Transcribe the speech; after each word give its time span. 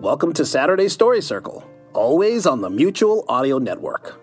Welcome 0.00 0.32
to 0.34 0.46
Saturday 0.46 0.88
Story 0.88 1.20
Circle, 1.20 1.68
always 1.92 2.46
on 2.46 2.60
the 2.60 2.70
Mutual 2.70 3.24
Audio 3.28 3.58
Network. 3.58 4.20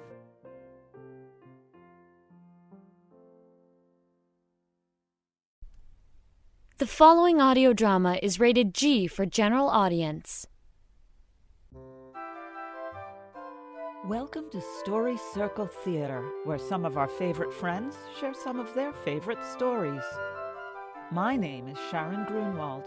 The 6.77 6.87
following 6.87 7.41
audio 7.41 7.73
drama 7.73 8.17
is 8.23 8.39
rated 8.39 8.73
G 8.73 9.05
for 9.07 9.25
general 9.25 9.67
audience. 9.67 10.47
Welcome 14.07 14.49
to 14.51 14.61
Story 14.79 15.17
Circle 15.33 15.67
Theater, 15.83 16.23
where 16.45 16.57
some 16.57 16.85
of 16.85 16.97
our 16.97 17.09
favorite 17.09 17.53
friends 17.53 17.97
share 18.17 18.33
some 18.33 18.61
of 18.61 18.73
their 18.75 18.93
favorite 18.93 19.43
stories. 19.43 20.03
My 21.11 21.35
name 21.35 21.67
is 21.67 21.77
Sharon 21.91 22.23
Grunwald, 22.23 22.85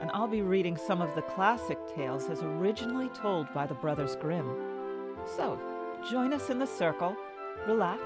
and 0.00 0.10
I'll 0.12 0.28
be 0.28 0.42
reading 0.42 0.76
some 0.76 1.02
of 1.02 1.14
the 1.14 1.22
classic 1.22 1.78
tales 1.94 2.28
as 2.30 2.42
originally 2.42 3.08
told 3.10 3.52
by 3.52 3.66
the 3.66 3.74
Brothers 3.74 4.16
Grimm. 4.16 4.56
So, 5.36 5.60
join 6.10 6.32
us 6.32 6.50
in 6.50 6.58
the 6.58 6.66
circle, 6.66 7.16
relax, 7.66 8.02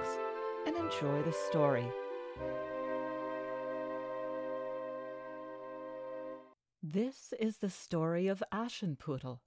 and 0.66 0.76
enjoy 0.76 1.22
the 1.22 1.32
story. 1.32 1.86
This 6.82 7.32
is 7.38 7.58
the 7.58 7.70
story 7.70 8.26
of 8.26 8.42
Aschenputtel. 8.52 9.38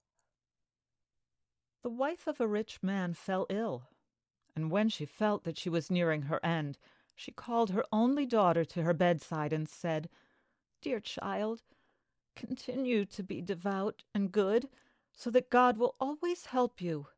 The 1.82 1.90
wife 1.90 2.26
of 2.26 2.40
a 2.40 2.48
rich 2.48 2.78
man 2.82 3.14
fell 3.14 3.46
ill, 3.50 3.84
and 4.56 4.70
when 4.70 4.88
she 4.88 5.04
felt 5.04 5.44
that 5.44 5.58
she 5.58 5.68
was 5.68 5.90
nearing 5.90 6.22
her 6.22 6.44
end, 6.44 6.78
she 7.14 7.30
called 7.30 7.70
her 7.70 7.84
only 7.92 8.26
daughter 8.26 8.64
to 8.64 8.82
her 8.82 8.94
bedside 8.94 9.52
and 9.52 9.68
said, 9.68 10.08
Dear 10.80 11.00
child, 11.00 11.62
continue 12.36 13.04
to 13.06 13.22
be 13.22 13.42
devout 13.42 14.04
and 14.14 14.30
good, 14.30 14.68
so 15.12 15.30
that 15.30 15.50
God 15.50 15.78
will 15.78 15.96
always 15.98 16.46
help 16.46 16.80
you, 16.80 17.08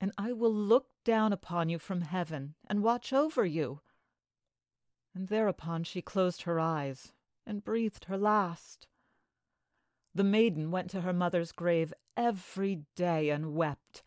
and 0.00 0.12
I 0.16 0.32
will 0.32 0.54
look 0.54 0.86
down 1.04 1.32
upon 1.32 1.68
you 1.68 1.78
from 1.78 2.00
heaven 2.02 2.54
and 2.66 2.82
watch 2.82 3.12
over 3.12 3.44
you. 3.44 3.80
And 5.14 5.28
thereupon 5.28 5.84
she 5.84 6.00
closed 6.00 6.42
her 6.42 6.58
eyes 6.58 7.12
and 7.46 7.64
breathed 7.64 8.06
her 8.06 8.16
last. 8.16 8.86
The 10.14 10.24
maiden 10.24 10.70
went 10.70 10.90
to 10.90 11.00
her 11.00 11.12
mother's 11.12 11.52
grave 11.52 11.92
every 12.16 12.82
day 12.96 13.30
and 13.30 13.54
wept, 13.54 14.02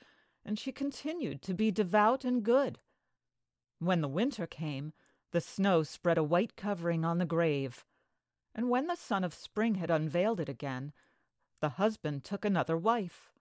and 0.46 0.58
she 0.58 0.72
continued 0.72 1.42
to 1.44 1.54
be 1.54 1.72
devout 1.72 2.24
and 2.24 2.44
good. 2.44 2.80
When 3.80 4.02
the 4.02 4.08
winter 4.08 4.48
came, 4.48 4.94
the 5.32 5.42
snow 5.42 5.84
spread 5.84 6.18
a 6.18 6.24
white 6.24 6.56
covering 6.56 7.04
on 7.04 7.18
the 7.18 7.26
grave, 7.26 7.84
and 8.56 8.70
when 8.70 8.88
the 8.88 8.96
sun 8.96 9.26
of 9.26 9.34
spring 9.34 9.76
had 9.76 9.92
unveiled 9.92 10.40
it 10.40 10.48
again, 10.48 10.94
the 11.60 11.70
husband 11.70 12.24
took 12.24 12.46
another 12.46 12.78
wife. 12.78 13.34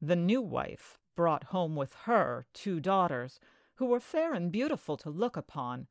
The 0.00 0.14
new 0.14 0.42
wife 0.42 0.98
brought 1.16 1.44
home 1.44 1.74
with 1.74 1.94
her 2.04 2.44
two 2.52 2.78
daughters, 2.78 3.40
who 3.76 3.86
were 3.86 4.00
fair 4.00 4.34
and 4.34 4.52
beautiful 4.52 4.98
to 4.98 5.10
look 5.10 5.36
upon, 5.36 5.86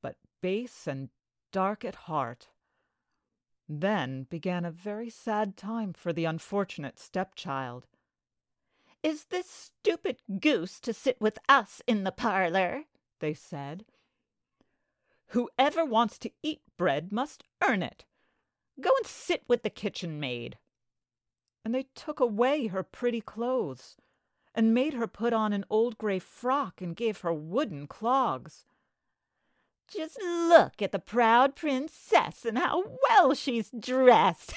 but 0.00 0.16
base 0.40 0.86
and 0.86 1.10
dark 1.52 1.84
at 1.84 1.94
heart. 1.94 2.48
Then 3.68 4.24
began 4.24 4.64
a 4.64 4.70
very 4.70 5.10
sad 5.10 5.56
time 5.56 5.92
for 5.92 6.12
the 6.12 6.24
unfortunate 6.24 6.98
stepchild. 6.98 7.86
Is 9.02 9.24
this 9.26 9.48
stupid 9.48 10.18
goose 10.40 10.80
to 10.80 10.92
sit 10.92 11.20
with 11.20 11.38
us 11.48 11.82
in 11.86 12.04
the 12.04 12.12
parlor? 12.12 12.84
they 13.20 13.34
said. 13.34 13.84
Whoever 15.32 15.82
wants 15.82 16.18
to 16.18 16.30
eat 16.42 16.60
bread 16.76 17.10
must 17.10 17.42
earn 17.66 17.82
it. 17.82 18.04
Go 18.78 18.90
and 18.98 19.06
sit 19.06 19.44
with 19.48 19.62
the 19.62 19.70
kitchen 19.70 20.20
maid. 20.20 20.58
And 21.64 21.74
they 21.74 21.86
took 21.94 22.20
away 22.20 22.66
her 22.66 22.82
pretty 22.82 23.22
clothes, 23.22 23.96
and 24.54 24.74
made 24.74 24.92
her 24.92 25.06
put 25.06 25.32
on 25.32 25.54
an 25.54 25.64
old 25.70 25.96
gray 25.96 26.18
frock 26.18 26.82
and 26.82 26.94
gave 26.94 27.20
her 27.20 27.32
wooden 27.32 27.86
clogs. 27.86 28.66
Just 29.88 30.20
look 30.20 30.82
at 30.82 30.92
the 30.92 30.98
proud 30.98 31.56
princess 31.56 32.44
and 32.44 32.58
how 32.58 32.84
well 33.08 33.32
she's 33.32 33.70
dressed. 33.70 34.52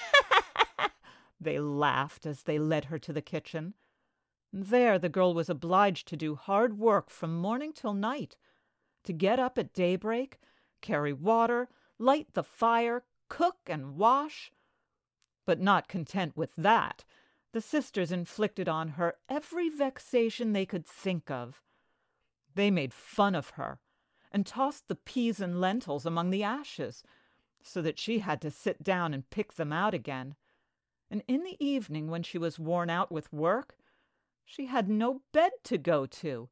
they 1.39 1.57
laughed 1.57 2.25
as 2.25 2.44
they 2.44 2.59
led 2.59 2.85
her 2.85 2.99
to 2.99 3.13
the 3.13 3.22
kitchen. 3.22 3.75
There 4.51 4.99
the 4.99 5.07
girl 5.07 5.33
was 5.33 5.49
obliged 5.49 6.05
to 6.09 6.17
do 6.17 6.35
hard 6.35 6.78
work 6.78 7.09
from 7.09 7.38
morning 7.38 7.72
till 7.72 7.94
night, 7.94 8.35
to 9.05 9.13
get 9.13 9.39
up 9.39 9.57
at 9.57 9.73
daybreak, 9.73 10.38
carry 10.81 11.13
water, 11.13 11.69
light 11.97 12.27
the 12.33 12.43
fire, 12.43 13.03
cook 13.29 13.57
and 13.67 13.95
wash. 13.95 14.51
But 15.45 15.59
not 15.59 15.87
content 15.87 16.35
with 16.35 16.55
that, 16.55 17.03
the 17.53 17.61
sisters 17.61 18.11
inflicted 18.11 18.67
on 18.67 18.89
her 18.89 19.15
every 19.29 19.69
vexation 19.69 20.53
they 20.53 20.65
could 20.65 20.85
think 20.85 21.31
of. 21.31 21.61
They 22.53 22.71
made 22.71 22.93
fun 22.93 23.35
of 23.35 23.51
her 23.51 23.79
and 24.31 24.45
tossed 24.45 24.87
the 24.87 24.95
peas 24.95 25.39
and 25.39 25.61
lentils 25.61 26.05
among 26.05 26.29
the 26.29 26.43
ashes, 26.43 27.03
so 27.61 27.81
that 27.81 27.97
she 27.97 28.19
had 28.19 28.41
to 28.41 28.51
sit 28.51 28.83
down 28.83 29.13
and 29.13 29.29
pick 29.29 29.53
them 29.53 29.71
out 29.71 29.93
again. 29.93 30.35
And 31.09 31.23
in 31.27 31.43
the 31.43 31.55
evening, 31.65 32.09
when 32.09 32.21
she 32.23 32.37
was 32.37 32.59
worn 32.59 32.89
out 32.89 33.11
with 33.11 33.31
work, 33.31 33.77
she 34.43 34.65
had 34.65 34.89
no 34.89 35.21
bed 35.31 35.51
to 35.63 35.77
go 35.77 36.05
to, 36.05 36.49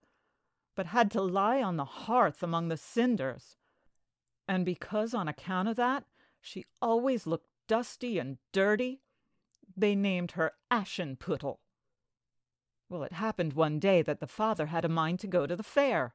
but 0.75 0.87
had 0.87 1.11
to 1.11 1.21
lie 1.21 1.61
on 1.61 1.77
the 1.77 1.85
hearth 1.85 2.41
among 2.41 2.69
the 2.69 2.77
cinders. 2.77 3.57
And 4.47 4.65
because 4.65 5.13
on 5.13 5.27
account 5.27 5.69
of 5.69 5.75
that 5.77 6.03
she 6.41 6.65
always 6.81 7.25
looked 7.25 7.47
dusty 7.67 8.19
and 8.19 8.37
dirty, 8.51 9.01
they 9.75 9.95
named 9.95 10.31
her 10.31 10.51
Aschenputtel. 10.71 11.59
Well, 12.89 13.03
it 13.03 13.13
happened 13.13 13.53
one 13.53 13.79
day 13.79 14.01
that 14.01 14.19
the 14.19 14.27
father 14.27 14.67
had 14.67 14.85
a 14.85 14.89
mind 14.89 15.19
to 15.21 15.27
go 15.27 15.47
to 15.47 15.55
the 15.55 15.63
fair, 15.63 16.13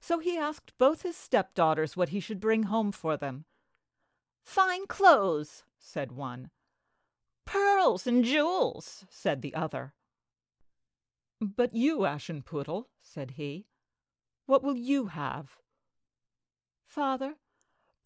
so 0.00 0.18
he 0.18 0.36
asked 0.36 0.76
both 0.78 1.02
his 1.02 1.16
stepdaughters 1.16 1.96
what 1.96 2.10
he 2.10 2.20
should 2.20 2.38
bring 2.38 2.64
home 2.64 2.92
for 2.92 3.16
them. 3.16 3.46
Fine 4.44 4.86
clothes, 4.86 5.64
said 5.78 6.12
one. 6.12 6.50
Pearls 7.44 8.06
and 8.06 8.24
jewels, 8.24 9.04
said 9.08 9.42
the 9.42 9.54
other. 9.54 9.94
But 11.40 11.74
you, 11.74 12.00
Aschenputtel, 12.00 12.84
said 13.02 13.32
he, 13.32 13.66
what 14.46 14.62
will 14.62 14.76
you 14.76 15.06
have? 15.06 15.56
Father, 16.86 17.34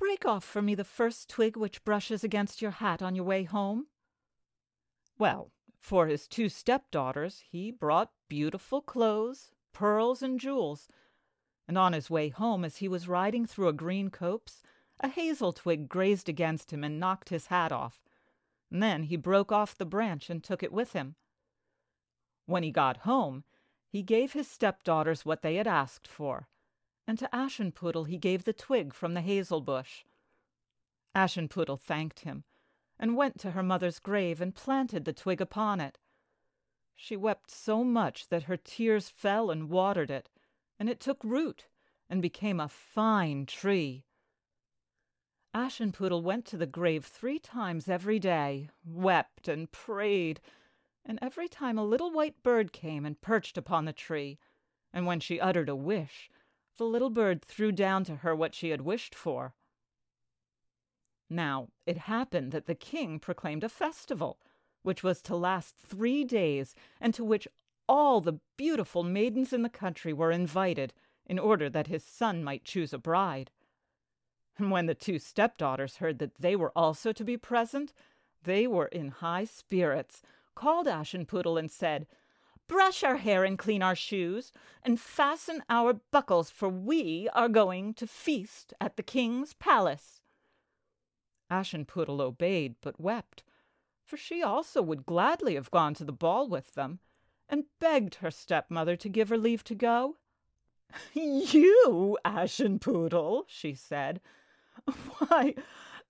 break 0.00 0.24
off 0.24 0.42
for 0.42 0.62
me 0.62 0.74
the 0.74 0.82
first 0.82 1.28
twig 1.28 1.58
which 1.58 1.84
brushes 1.84 2.24
against 2.24 2.62
your 2.62 2.70
hat 2.70 3.02
on 3.02 3.14
your 3.14 3.24
way 3.26 3.44
home. 3.44 3.86
Well, 5.18 5.52
for 5.78 6.06
his 6.06 6.26
two 6.26 6.48
stepdaughters 6.48 7.44
he 7.50 7.70
brought 7.70 8.10
beautiful 8.26 8.80
clothes, 8.80 9.50
pearls, 9.74 10.22
and 10.22 10.40
jewels, 10.40 10.88
and 11.68 11.76
on 11.76 11.92
his 11.92 12.08
way 12.08 12.30
home, 12.30 12.64
as 12.64 12.78
he 12.78 12.88
was 12.88 13.08
riding 13.08 13.44
through 13.44 13.68
a 13.68 13.74
green 13.74 14.08
copse, 14.08 14.62
a 15.00 15.08
hazel 15.08 15.52
twig 15.52 15.88
grazed 15.88 16.28
against 16.28 16.72
him 16.72 16.82
and 16.82 16.98
knocked 16.98 17.28
his 17.28 17.46
hat 17.46 17.70
off. 17.70 18.02
And 18.72 18.82
then 18.82 19.04
he 19.04 19.16
broke 19.16 19.52
off 19.52 19.76
the 19.76 19.84
branch 19.84 20.30
and 20.30 20.42
took 20.42 20.62
it 20.62 20.72
with 20.72 20.94
him. 20.94 21.14
When 22.46 22.62
he 22.62 22.70
got 22.70 22.98
home, 22.98 23.44
he 23.86 24.02
gave 24.02 24.32
his 24.32 24.48
stepdaughters 24.48 25.24
what 25.26 25.42
they 25.42 25.56
had 25.56 25.66
asked 25.66 26.08
for, 26.08 26.48
and 27.10 27.18
to 27.18 27.28
Aschenputtel 27.32 28.06
he 28.06 28.16
gave 28.16 28.44
the 28.44 28.52
twig 28.52 28.94
from 28.94 29.14
the 29.14 29.20
hazel 29.20 29.60
bush. 29.60 30.04
Aschenputtel 31.12 31.76
thanked 31.76 32.20
him, 32.20 32.44
and 33.00 33.16
went 33.16 33.36
to 33.40 33.50
her 33.50 33.64
mother's 33.64 33.98
grave 33.98 34.40
and 34.40 34.54
planted 34.54 35.04
the 35.04 35.12
twig 35.12 35.40
upon 35.40 35.80
it. 35.80 35.98
She 36.94 37.16
wept 37.16 37.50
so 37.50 37.82
much 37.82 38.28
that 38.28 38.44
her 38.44 38.56
tears 38.56 39.08
fell 39.08 39.50
and 39.50 39.68
watered 39.68 40.08
it, 40.08 40.28
and 40.78 40.88
it 40.88 41.00
took 41.00 41.24
root 41.24 41.66
and 42.08 42.22
became 42.22 42.60
a 42.60 42.68
fine 42.68 43.44
tree. 43.44 44.04
Aschenputtel 45.52 46.22
went 46.22 46.44
to 46.44 46.56
the 46.56 46.64
grave 46.64 47.04
three 47.04 47.40
times 47.40 47.88
every 47.88 48.20
day, 48.20 48.68
wept 48.86 49.48
and 49.48 49.72
prayed, 49.72 50.40
and 51.04 51.18
every 51.20 51.48
time 51.48 51.76
a 51.76 51.84
little 51.84 52.12
white 52.12 52.40
bird 52.44 52.72
came 52.72 53.04
and 53.04 53.20
perched 53.20 53.58
upon 53.58 53.84
the 53.84 53.92
tree, 53.92 54.38
and 54.92 55.06
when 55.06 55.18
she 55.18 55.40
uttered 55.40 55.68
a 55.68 55.74
wish, 55.74 56.30
the 56.80 56.86
little 56.86 57.10
bird 57.10 57.42
threw 57.42 57.70
down 57.70 58.04
to 58.04 58.16
her 58.16 58.34
what 58.34 58.54
she 58.54 58.70
had 58.70 58.80
wished 58.80 59.14
for. 59.14 59.52
Now 61.28 61.68
it 61.84 61.98
happened 61.98 62.52
that 62.52 62.64
the 62.64 62.74
king 62.74 63.18
proclaimed 63.18 63.62
a 63.62 63.68
festival, 63.68 64.38
which 64.82 65.02
was 65.02 65.20
to 65.22 65.36
last 65.36 65.76
three 65.76 66.24
days, 66.24 66.74
and 66.98 67.12
to 67.12 67.22
which 67.22 67.46
all 67.86 68.22
the 68.22 68.40
beautiful 68.56 69.02
maidens 69.02 69.52
in 69.52 69.60
the 69.60 69.68
country 69.68 70.14
were 70.14 70.30
invited 70.30 70.94
in 71.26 71.38
order 71.38 71.68
that 71.68 71.88
his 71.88 72.02
son 72.02 72.42
might 72.42 72.64
choose 72.64 72.94
a 72.94 72.98
bride. 72.98 73.50
And 74.56 74.70
when 74.70 74.86
the 74.86 74.94
two 74.94 75.18
stepdaughters 75.18 75.96
heard 75.96 76.18
that 76.18 76.36
they 76.40 76.56
were 76.56 76.72
also 76.74 77.12
to 77.12 77.24
be 77.24 77.36
present, 77.36 77.92
they 78.44 78.66
were 78.66 78.86
in 78.86 79.08
high 79.08 79.44
spirits, 79.44 80.22
called 80.54 80.86
Aschenputtel 80.86 81.58
and 81.58 81.70
said, 81.70 82.06
Brush 82.70 83.02
our 83.02 83.16
hair 83.16 83.42
and 83.44 83.58
clean 83.58 83.82
our 83.82 83.96
shoes, 83.96 84.52
and 84.84 85.00
fasten 85.00 85.60
our 85.68 85.94
buckles, 86.12 86.50
for 86.50 86.68
we 86.68 87.28
are 87.34 87.48
going 87.48 87.94
to 87.94 88.06
feast 88.06 88.72
at 88.80 88.96
the 88.96 89.02
king's 89.02 89.54
palace. 89.54 90.20
Aschenputtel 91.50 92.20
obeyed, 92.20 92.76
but 92.80 93.00
wept, 93.00 93.42
for 94.04 94.16
she 94.16 94.40
also 94.40 94.82
would 94.82 95.04
gladly 95.04 95.56
have 95.56 95.72
gone 95.72 95.94
to 95.94 96.04
the 96.04 96.12
ball 96.12 96.48
with 96.48 96.74
them, 96.74 97.00
and 97.48 97.64
begged 97.80 98.14
her 98.16 98.30
stepmother 98.30 98.94
to 98.94 99.08
give 99.08 99.30
her 99.30 99.36
leave 99.36 99.64
to 99.64 99.74
go. 99.74 100.18
You, 101.12 102.18
Aschenputtel, 102.24 103.46
she 103.48 103.74
said, 103.74 104.20
why, 105.18 105.56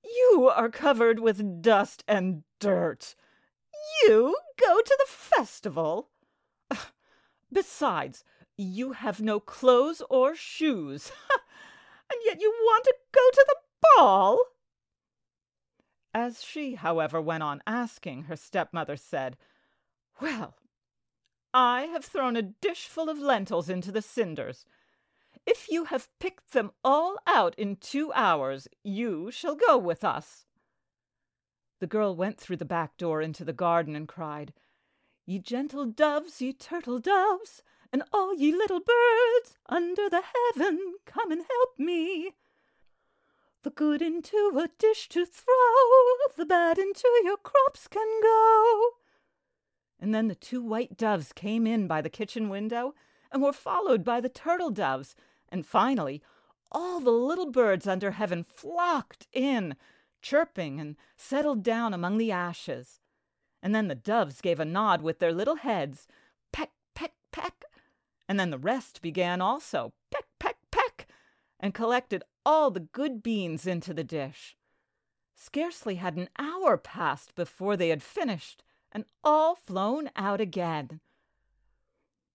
you 0.05 0.53
are 0.55 0.69
covered 0.69 1.21
with 1.21 1.63
dust 1.63 2.05
and 2.07 2.43
dirt. 2.59 3.15
You 4.03 4.37
go 4.59 4.81
to 4.83 4.97
the 4.99 5.11
festival? 5.11 6.10
Besides, 7.53 8.25
you 8.57 8.93
have 8.93 9.21
no 9.21 9.41
clothes 9.41 10.03
or 10.09 10.37
shoes, 10.37 11.11
and 12.11 12.21
yet 12.25 12.41
you 12.41 12.51
want 12.51 12.85
to 12.85 12.95
go 13.13 13.31
to 13.33 13.45
the 13.49 13.57
ball? 13.97 14.45
As 16.13 16.43
she, 16.43 16.75
however, 16.75 17.21
went 17.21 17.43
on 17.43 17.63
asking, 17.67 18.25
her 18.25 18.37
stepmother 18.37 18.97
said, 18.97 19.37
Well, 20.21 20.57
I 21.55 21.83
have 21.83 22.05
thrown 22.05 22.37
a 22.37 22.43
dishful 22.43 23.09
of 23.09 23.19
lentils 23.19 23.69
into 23.69 23.91
the 23.91 24.03
cinders. 24.03 24.65
If 25.47 25.71
you 25.71 25.85
have 25.85 26.09
picked 26.19 26.53
them 26.53 26.73
all 26.85 27.17
out 27.27 27.55
in 27.57 27.77
two 27.77 28.13
hours, 28.13 28.69
you 28.85 29.31
shall 29.31 29.55
go 29.55 29.79
with 29.79 30.05
us. 30.05 30.47
The 31.81 31.87
girl 31.87 32.15
went 32.15 32.39
through 32.39 32.59
the 32.59 32.65
back 32.65 32.97
door 32.97 33.23
into 33.23 33.45
the 33.45 33.53
garden 33.53 33.97
and 33.97 34.07
cried, 34.07 34.53
Ye 35.31 35.39
gentle 35.39 35.87
doves, 35.87 36.43
ye 36.43 36.53
turtle 36.53 36.99
doves, 36.99 37.63
and 37.93 38.03
all 38.13 38.35
ye 38.35 38.51
little 38.51 38.81
birds 38.81 39.57
under 39.67 40.11
the 40.11 40.25
heaven, 40.25 40.97
come 41.07 41.31
and 41.31 41.43
help 41.49 41.79
me. 41.79 42.33
The 43.63 43.71
good 43.71 44.03
into 44.03 44.59
a 44.59 44.67
dish 44.77 45.09
to 45.11 45.25
throw, 45.25 46.35
the 46.37 46.45
bad 46.45 46.79
into 46.79 47.09
your 47.23 47.37
crops 47.37 47.87
can 47.87 48.21
go. 48.21 48.91
And 50.01 50.13
then 50.13 50.27
the 50.27 50.35
two 50.35 50.65
white 50.65 50.97
doves 50.97 51.33
came 51.33 51.65
in 51.65 51.87
by 51.87 52.01
the 52.01 52.11
kitchen 52.11 52.49
window 52.49 52.97
and 53.31 53.41
were 53.41 53.53
followed 53.53 54.03
by 54.03 54.21
the 54.21 54.29
turtle 54.29 54.71
doves, 54.71 55.15
and 55.49 55.65
finally 55.65 56.21
all 56.73 56.99
the 56.99 57.13
little 57.13 57.53
birds 57.53 57.87
under 57.87 58.11
heaven 58.11 58.43
flocked 58.43 59.29
in, 59.33 59.77
chirping, 60.23 60.81
and 60.81 60.97
settled 61.17 61.63
down 61.63 61.95
among 61.95 62.19
the 62.19 62.33
ashes. 62.33 63.00
And 63.63 63.75
then 63.75 63.89
the 63.89 63.95
doves 63.95 64.41
gave 64.41 64.59
a 64.59 64.65
nod 64.65 65.03
with 65.03 65.19
their 65.19 65.33
little 65.33 65.57
heads, 65.57 66.07
peck, 66.53 66.71
peck, 66.95 67.13
peck, 67.31 67.65
and 68.29 68.39
then 68.39 68.51
the 68.51 68.59
rest 68.59 69.03
began 69.03 69.41
also, 69.41 69.93
peck, 70.11 70.25
peck, 70.39 70.57
peck, 70.71 71.09
and 71.59 71.75
collected 71.75 72.23
all 72.47 72.71
the 72.71 72.81
good 72.81 73.23
beans 73.23 73.67
into 73.67 73.93
the 73.93 74.05
dish. 74.05 74.57
Scarcely 75.35 75.97
had 75.97 76.17
an 76.17 76.29
hour 76.39 76.77
passed 76.77 77.35
before 77.35 77.77
they 77.77 77.89
had 77.89 78.03
finished 78.03 78.63
and 78.93 79.05
all 79.25 79.55
flown 79.55 80.11
out 80.17 80.41
again. 80.41 81.01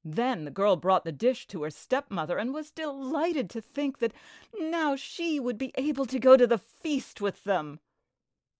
Then 0.03 0.45
the 0.45 0.51
girl 0.51 0.75
brought 0.75 1.03
the 1.03 1.11
dish 1.11 1.47
to 1.47 1.63
her 1.63 1.71
stepmother 1.71 2.37
and 2.37 2.53
was 2.53 2.69
delighted 2.69 3.49
to 3.51 3.61
think 3.61 3.99
that 3.99 4.13
now 4.59 4.95
she 4.95 5.39
would 5.39 5.57
be 5.57 5.71
able 5.75 6.05
to 6.05 6.19
go 6.19 6.37
to 6.37 6.45
the 6.45 6.59
feast 6.59 7.21
with 7.21 7.43
them. 7.43 7.79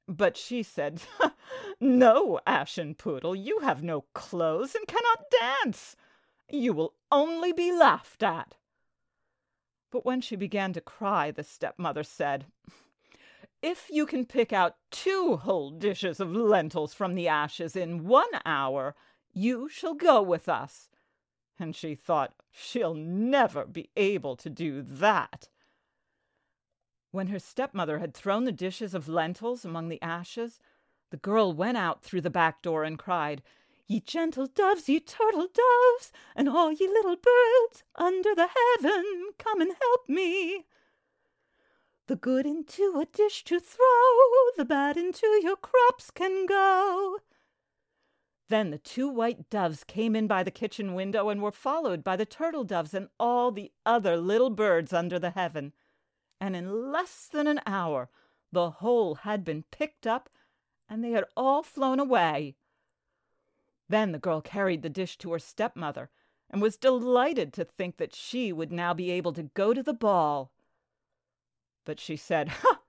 But 0.07 0.37
she 0.37 0.61
said, 0.63 1.01
No, 1.79 2.39
Aschenputtel, 2.45 3.35
you 3.43 3.59
have 3.59 3.83
no 3.83 4.01
clothes 4.13 4.75
and 4.75 4.87
cannot 4.87 5.31
dance. 5.41 5.95
You 6.49 6.73
will 6.73 6.93
only 7.11 7.51
be 7.51 7.71
laughed 7.71 8.21
at. 8.21 8.55
But 9.91 10.05
when 10.05 10.21
she 10.21 10.35
began 10.35 10.73
to 10.73 10.81
cry, 10.81 11.31
the 11.31 11.43
stepmother 11.43 12.03
said, 12.03 12.45
If 13.61 13.87
you 13.89 14.05
can 14.05 14.25
pick 14.25 14.53
out 14.53 14.77
two 14.91 15.37
whole 15.37 15.71
dishes 15.71 16.19
of 16.19 16.35
lentils 16.35 16.93
from 16.93 17.15
the 17.15 17.27
ashes 17.27 17.75
in 17.75 18.05
one 18.05 18.29
hour, 18.45 18.95
you 19.33 19.67
shall 19.69 19.93
go 19.93 20.21
with 20.21 20.47
us. 20.47 20.89
And 21.57 21.75
she 21.75 21.95
thought, 21.95 22.33
She'll 22.51 22.93
never 22.93 23.65
be 23.65 23.89
able 23.95 24.35
to 24.37 24.49
do 24.49 24.81
that. 24.81 25.49
When 27.15 27.27
her 27.27 27.39
stepmother 27.39 27.99
had 27.99 28.13
thrown 28.13 28.43
the 28.43 28.51
dishes 28.51 28.93
of 28.93 29.07
lentils 29.07 29.63
among 29.63 29.87
the 29.87 30.01
ashes, 30.01 30.59
the 31.11 31.15
girl 31.15 31.53
went 31.53 31.77
out 31.77 32.03
through 32.03 32.19
the 32.19 32.29
back 32.29 32.61
door 32.61 32.83
and 32.83 32.99
cried, 32.99 33.41
Ye 33.87 34.01
gentle 34.01 34.47
doves, 34.47 34.89
ye 34.89 34.99
turtle 34.99 35.47
doves, 35.47 36.11
and 36.35 36.49
all 36.49 36.73
ye 36.73 36.89
little 36.89 37.15
birds 37.15 37.85
under 37.95 38.35
the 38.35 38.49
heaven, 38.49 39.29
come 39.37 39.61
and 39.61 39.71
help 39.79 40.09
me. 40.09 40.65
The 42.07 42.17
good 42.17 42.45
into 42.45 42.99
a 42.99 43.05
dish 43.05 43.45
to 43.45 43.61
throw, 43.61 44.51
the 44.57 44.65
bad 44.65 44.97
into 44.97 45.39
your 45.41 45.55
crops 45.55 46.11
can 46.11 46.45
go. 46.45 47.19
Then 48.49 48.71
the 48.71 48.77
two 48.77 49.07
white 49.07 49.49
doves 49.49 49.85
came 49.85 50.17
in 50.17 50.27
by 50.27 50.43
the 50.43 50.51
kitchen 50.51 50.93
window 50.93 51.29
and 51.29 51.41
were 51.41 51.53
followed 51.53 52.03
by 52.03 52.17
the 52.17 52.25
turtle 52.25 52.65
doves 52.65 52.93
and 52.93 53.07
all 53.17 53.51
the 53.51 53.71
other 53.85 54.17
little 54.17 54.49
birds 54.49 54.91
under 54.91 55.17
the 55.17 55.29
heaven. 55.29 55.71
And 56.39 56.55
in 56.55 56.91
less 56.91 57.27
than 57.31 57.47
an 57.47 57.61
hour 57.65 58.09
the 58.51 58.69
whole 58.71 59.15
had 59.15 59.43
been 59.43 59.63
picked 59.71 60.07
up, 60.07 60.29
and 60.87 61.03
they 61.03 61.11
had 61.11 61.25
all 61.35 61.63
flown 61.63 61.99
away. 61.99 62.55
Then 63.89 64.11
the 64.11 64.19
girl 64.19 64.41
carried 64.41 64.81
the 64.81 64.89
dish 64.89 65.17
to 65.19 65.31
her 65.33 65.39
stepmother 65.39 66.09
and 66.49 66.61
was 66.61 66.77
delighted 66.77 67.53
to 67.53 67.65
think 67.65 67.97
that 67.97 68.15
she 68.15 68.53
would 68.53 68.71
now 68.71 68.93
be 68.93 69.11
able 69.11 69.33
to 69.33 69.43
go 69.43 69.73
to 69.73 69.83
the 69.83 69.93
ball. 69.93 70.51
But 71.85 71.99
she 71.99 72.15
said, 72.15 72.49
Ha! 72.49 72.79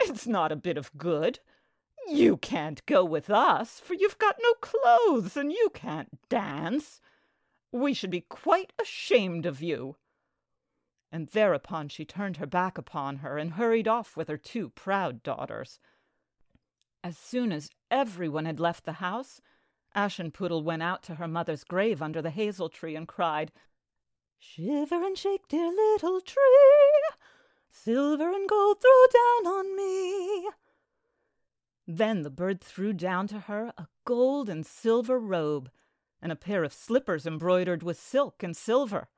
It's 0.00 0.26
not 0.26 0.52
a 0.52 0.56
bit 0.56 0.76
of 0.76 0.96
good. 0.96 1.40
You 2.06 2.36
can't 2.36 2.84
go 2.86 3.04
with 3.04 3.30
us, 3.30 3.80
for 3.80 3.94
you've 3.94 4.18
got 4.18 4.36
no 4.42 4.52
clothes 4.54 5.36
and 5.36 5.52
you 5.52 5.70
can't 5.72 6.18
dance. 6.28 7.00
We 7.72 7.94
should 7.94 8.10
be 8.10 8.20
quite 8.22 8.72
ashamed 8.80 9.46
of 9.46 9.62
you. 9.62 9.96
And 11.14 11.28
thereupon 11.28 11.88
she 11.88 12.04
turned 12.04 12.38
her 12.38 12.46
back 12.46 12.76
upon 12.76 13.18
her 13.18 13.38
and 13.38 13.52
hurried 13.52 13.86
off 13.86 14.16
with 14.16 14.26
her 14.26 14.36
two 14.36 14.70
proud 14.70 15.22
daughters. 15.22 15.78
As 17.04 17.16
soon 17.16 17.52
as 17.52 17.70
everyone 17.88 18.46
had 18.46 18.58
left 18.58 18.84
the 18.84 18.94
house, 18.94 19.40
Aschenputtel 19.94 20.64
went 20.64 20.82
out 20.82 21.04
to 21.04 21.14
her 21.14 21.28
mother's 21.28 21.62
grave 21.62 22.02
under 22.02 22.20
the 22.20 22.30
hazel 22.32 22.68
tree 22.68 22.96
and 22.96 23.06
cried, 23.06 23.52
Shiver 24.40 25.04
and 25.04 25.16
shake, 25.16 25.46
dear 25.46 25.68
little 25.68 26.20
tree, 26.20 26.40
silver 27.70 28.32
and 28.32 28.48
gold 28.48 28.78
throw 28.80 29.06
down 29.12 29.52
on 29.52 29.76
me. 29.76 30.48
Then 31.86 32.22
the 32.22 32.30
bird 32.30 32.60
threw 32.60 32.92
down 32.92 33.28
to 33.28 33.38
her 33.38 33.72
a 33.78 33.86
gold 34.04 34.48
and 34.48 34.66
silver 34.66 35.20
robe, 35.20 35.70
and 36.20 36.32
a 36.32 36.36
pair 36.36 36.64
of 36.64 36.72
slippers 36.72 37.24
embroidered 37.24 37.84
with 37.84 38.00
silk 38.00 38.42
and 38.42 38.56
silver. 38.56 39.08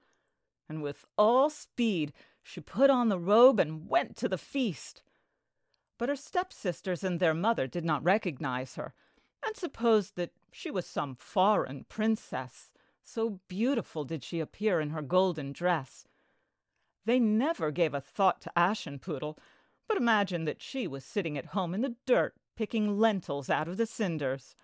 And 0.69 0.83
with 0.83 1.05
all 1.17 1.49
speed 1.51 2.13
she 2.43 2.61
put 2.61 2.91
on 2.91 3.09
the 3.09 3.19
robe 3.19 3.61
and 3.61 3.89
went 3.89 4.17
to 4.17 4.29
the 4.29 4.39
feast. 4.39 5.03
But 5.99 6.09
her 6.09 6.17
stepsisters 6.17 7.03
and 7.03 7.19
their 7.19 7.35
mother 7.35 7.67
did 7.67 7.85
not 7.85 8.05
recognize 8.05 8.75
her, 8.75 8.93
and 9.45 9.57
supposed 9.57 10.17
that 10.17 10.33
she 10.53 10.71
was 10.71 10.87
some 10.87 11.15
foreign 11.15 11.85
princess, 11.89 12.71
so 13.03 13.41
beautiful 13.49 14.05
did 14.05 14.25
she 14.25 14.41
appear 14.41 14.81
in 14.81 14.91
her 14.91 15.03
golden 15.03 15.53
dress. 15.53 16.05
They 17.05 17.21
never 17.21 17.71
gave 17.71 17.95
a 17.95 18.01
thought 18.01 18.41
to 18.43 18.53
Aschenputtel, 18.57 19.39
but 19.89 19.97
imagined 19.97 20.49
that 20.49 20.61
she 20.61 20.87
was 20.87 21.05
sitting 21.05 21.39
at 21.39 21.47
home 21.47 21.73
in 21.75 21.81
the 21.81 21.95
dirt 22.05 22.35
picking 22.57 22.99
lentils 22.99 23.49
out 23.49 23.69
of 23.69 23.77
the 23.77 23.87
cinders. 23.87 24.57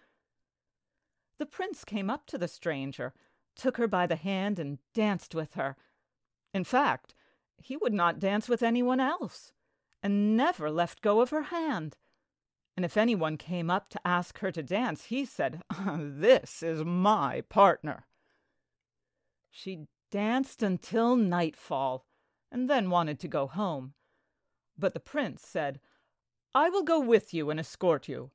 The 1.39 1.47
prince 1.47 1.85
came 1.85 2.11
up 2.11 2.27
to 2.27 2.39
the 2.39 2.49
stranger, 2.49 3.13
took 3.55 3.77
her 3.77 3.87
by 3.87 4.07
the 4.07 4.17
hand, 4.17 4.59
and 4.59 4.79
danced 4.95 5.35
with 5.35 5.55
her. 5.55 5.77
In 6.55 6.65
fact, 6.65 7.15
he 7.57 7.77
would 7.77 7.95
not 7.95 8.19
dance 8.19 8.49
with 8.49 8.63
anyone 8.63 9.01
else, 9.01 9.53
and 10.03 10.37
never 10.37 10.71
left 10.71 11.01
go 11.01 11.21
of 11.21 11.31
her 11.31 11.45
hand 11.45 11.97
and 12.77 12.85
if 12.85 12.97
anyone 12.97 13.37
came 13.37 13.71
up 13.71 13.89
to 13.91 14.01
ask 14.07 14.39
her 14.39 14.51
to 14.51 14.63
dance, 14.63 15.05
he 15.05 15.25
said, 15.25 15.63
This 15.99 16.63
is 16.63 16.85
my 16.85 17.43
partner. 17.43 18.07
She 19.51 19.87
danced 20.11 20.63
until 20.63 21.17
nightfall, 21.17 22.07
and 22.51 22.71
then 22.71 22.91
wanted 22.91 23.21
to 23.21 23.29
go 23.29 23.47
home. 23.47 23.93
But 24.79 24.95
the 24.95 25.01
prince 25.01 25.43
said, 25.47 25.81
I 26.55 26.71
will 26.71 26.83
go 26.83 26.99
with 26.99 27.35
you 27.35 27.51
and 27.51 27.61
escort 27.61 28.09
you. 28.09 28.31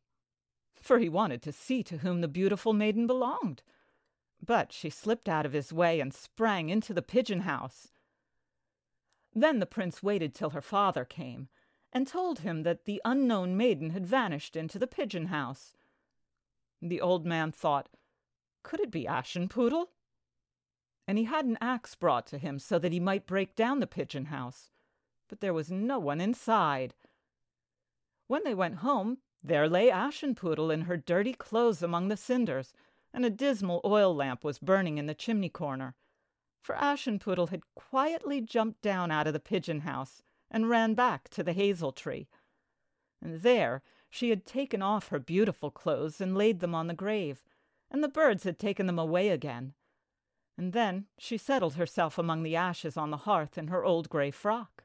For 0.81 0.99
he 0.99 1.09
wanted 1.09 1.41
to 1.43 1.51
see 1.51 1.81
to 1.83 1.97
whom 1.97 2.21
the 2.21 2.27
beautiful 2.27 2.73
maiden 2.73 3.07
belonged. 3.07 3.63
But 4.43 4.71
she 4.71 4.91
slipped 4.91 5.27
out 5.27 5.47
of 5.47 5.53
his 5.53 5.73
way 5.73 5.99
and 5.99 6.13
sprang 6.13 6.69
into 6.69 6.93
the 6.93 7.01
pigeon 7.01 7.41
house. 7.41 7.91
Then 9.39 9.59
the 9.59 9.67
prince 9.67 10.01
waited 10.01 10.33
till 10.33 10.49
her 10.49 10.63
father 10.63 11.05
came, 11.05 11.49
and 11.93 12.07
told 12.07 12.39
him 12.39 12.63
that 12.63 12.85
the 12.85 12.99
unknown 13.05 13.55
maiden 13.55 13.91
had 13.91 14.07
vanished 14.07 14.55
into 14.55 14.79
the 14.79 14.87
pigeon 14.87 15.27
house. 15.27 15.77
The 16.81 16.99
old 16.99 17.23
man 17.23 17.51
thought, 17.51 17.87
could 18.63 18.79
it 18.79 18.89
be 18.89 19.05
Aschenputtel? 19.05 19.89
And 21.07 21.19
he 21.19 21.25
had 21.25 21.45
an 21.45 21.59
axe 21.61 21.93
brought 21.93 22.25
to 22.27 22.39
him 22.39 22.57
so 22.57 22.79
that 22.79 22.91
he 22.91 22.99
might 22.99 23.27
break 23.27 23.55
down 23.55 23.79
the 23.79 23.85
pigeon 23.85 24.25
house, 24.25 24.71
but 25.27 25.39
there 25.39 25.53
was 25.53 25.69
no 25.69 25.99
one 25.99 26.19
inside. 26.19 26.95
When 28.25 28.43
they 28.43 28.55
went 28.55 28.77
home, 28.77 29.19
There 29.43 29.69
lay 29.69 29.91
Aschenputtel 29.91 30.73
in 30.73 30.81
her 30.81 30.97
dirty 30.97 31.33
clothes 31.33 31.83
among 31.83 32.07
the 32.07 32.17
cinders, 32.17 32.73
and 33.13 33.23
a 33.23 33.29
dismal 33.29 33.81
oil 33.85 34.15
lamp 34.15 34.43
was 34.43 34.57
burning 34.57 34.97
in 34.97 35.05
the 35.05 35.13
chimney 35.13 35.49
corner. 35.49 35.95
For 36.67 36.75
Aschenputtel 36.75 37.47
had 37.47 37.61
quietly 37.75 38.41
jumped 38.41 38.81
down 38.81 39.09
out 39.09 39.25
of 39.25 39.31
the 39.31 39.39
pigeon 39.39 39.79
house 39.79 40.21
and 40.51 40.67
ran 40.67 40.95
back 40.95 41.29
to 41.29 41.41
the 41.41 41.53
hazel 41.53 41.93
tree. 41.93 42.27
And 43.21 43.39
there 43.39 43.83
she 44.09 44.31
had 44.31 44.45
taken 44.45 44.81
off 44.81 45.07
her 45.07 45.17
beautiful 45.17 45.71
clothes 45.71 46.19
and 46.19 46.35
laid 46.35 46.59
them 46.59 46.75
on 46.75 46.87
the 46.87 46.93
grave, 46.93 47.41
and 47.89 48.03
the 48.03 48.09
birds 48.09 48.43
had 48.43 48.59
taken 48.59 48.85
them 48.85 48.99
away 48.99 49.29
again. 49.29 49.75
And 50.57 50.73
then 50.73 51.05
she 51.17 51.37
settled 51.37 51.75
herself 51.75 52.17
among 52.17 52.43
the 52.43 52.57
ashes 52.57 52.97
on 52.97 53.11
the 53.11 53.23
hearth 53.23 53.57
in 53.57 53.69
her 53.69 53.85
old 53.85 54.09
grey 54.09 54.29
frock. 54.29 54.83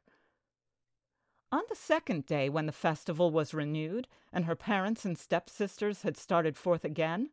On 1.50 1.64
the 1.68 1.74
second 1.74 2.26
day, 2.26 2.48
when 2.48 2.66
the 2.66 2.70
festival 2.70 3.32
was 3.32 3.54
renewed, 3.54 4.06
and 4.32 4.44
her 4.44 4.54
parents 4.54 5.04
and 5.04 5.18
stepsisters 5.18 6.02
had 6.02 6.16
started 6.16 6.56
forth 6.56 6.84
again, 6.84 7.30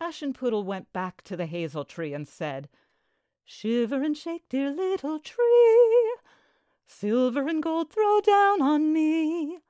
Aschenputtel 0.00 0.64
went 0.64 0.94
back 0.94 1.20
to 1.24 1.36
the 1.36 1.44
hazel 1.44 1.84
tree 1.84 2.14
and 2.14 2.26
said, 2.26 2.70
Shiver 3.48 4.02
and 4.02 4.16
shake, 4.16 4.48
dear 4.48 4.72
little 4.72 5.20
tree, 5.20 6.16
silver 6.84 7.46
and 7.46 7.62
gold 7.62 7.92
throw 7.92 8.20
down 8.20 8.60
on 8.60 8.92
me. 8.92 9.60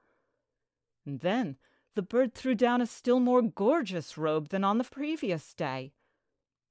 And 1.05 1.21
then 1.21 1.59
the 1.95 2.01
bird 2.01 2.33
threw 2.33 2.55
down 2.55 2.81
a 2.81 2.87
still 2.87 3.21
more 3.21 3.43
gorgeous 3.43 4.17
robe 4.17 4.49
than 4.49 4.65
on 4.65 4.79
the 4.79 4.85
previous 4.85 5.53
day. 5.53 5.93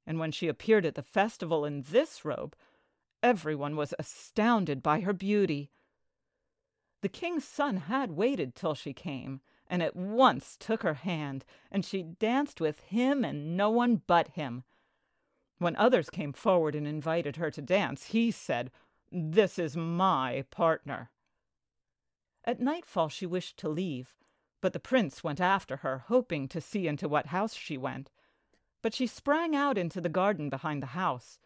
And 0.08 0.18
when 0.18 0.32
she 0.32 0.48
appeared 0.48 0.84
at 0.84 0.96
the 0.96 1.04
festival 1.04 1.64
in 1.64 1.84
this 1.84 2.26
robe, 2.26 2.56
everyone 3.22 3.76
was 3.76 3.94
astounded 4.00 4.82
by 4.82 5.02
her 5.02 5.14
beauty. 5.14 5.70
The 7.02 7.10
king's 7.10 7.46
son 7.46 7.78
had 7.78 8.12
waited 8.12 8.56
till 8.56 8.74
she 8.74 8.94
came, 8.94 9.42
and 9.68 9.84
at 9.84 9.96
once 9.96 10.58
took 10.60 10.82
her 10.82 10.96
hand, 10.96 11.46
and 11.72 11.86
she 11.86 12.02
danced 12.02 12.60
with 12.60 12.80
him 12.80 13.24
and 13.24 13.56
no 13.56 13.70
one 13.70 14.02
but 14.08 14.30
him. 14.30 14.64
When 15.58 15.76
others 15.78 16.10
came 16.10 16.34
forward 16.34 16.76
and 16.76 16.86
invited 16.86 17.38
her 17.38 17.50
to 17.52 17.62
dance, 17.62 18.08
he 18.08 18.30
said, 18.30 18.72
This 19.12 19.58
is 19.58 19.78
my 19.78 20.44
partner. 20.52 21.12
At 22.44 22.60
nightfall 22.60 23.08
she 23.08 23.26
wished 23.26 23.58
to 23.60 23.70
leave, 23.70 24.16
but 24.60 24.74
the 24.74 24.80
prince 24.80 25.24
went 25.24 25.40
after 25.40 25.78
her, 25.78 26.00
hoping 26.08 26.48
to 26.50 26.60
see 26.60 26.88
into 26.88 27.08
what 27.08 27.28
house 27.28 27.54
she 27.54 27.78
went. 27.78 28.12
But 28.82 28.94
she 28.94 29.08
sprang 29.08 29.56
out 29.56 29.78
into 29.78 30.02
the 30.02 30.10
garden 30.10 30.50
behind 30.50 30.84
the 30.84 30.88
house, 30.88 31.40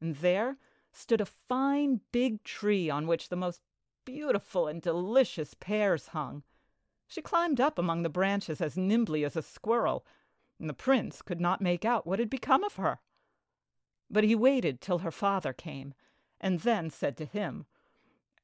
and 0.00 0.16
there 0.16 0.56
stood 0.92 1.20
a 1.20 1.26
fine 1.26 2.00
big 2.12 2.44
tree 2.44 2.88
on 2.88 3.06
which 3.06 3.28
the 3.28 3.36
most 3.36 3.62
beautiful 4.04 4.68
and 4.68 4.80
delicious 4.80 5.54
pears 5.54 6.08
hung. 6.08 6.44
She 7.08 7.20
climbed 7.20 7.60
up 7.60 7.78
among 7.78 8.02
the 8.02 8.08
branches 8.08 8.60
as 8.60 8.76
nimbly 8.76 9.24
as 9.24 9.36
a 9.36 9.42
squirrel, 9.42 10.06
and 10.58 10.68
the 10.68 10.74
prince 10.74 11.20
could 11.20 11.40
not 11.40 11.60
make 11.60 11.84
out 11.84 12.06
what 12.06 12.20
had 12.20 12.30
become 12.30 12.62
of 12.62 12.76
her. 12.76 13.00
But 14.10 14.24
he 14.24 14.34
waited 14.34 14.80
till 14.80 14.98
her 14.98 15.12
father 15.12 15.52
came, 15.52 15.94
and 16.40 16.60
then 16.60 16.90
said 16.90 17.16
to 17.18 17.24
him, 17.24 17.66